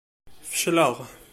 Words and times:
Fecleɣ. 0.49 0.93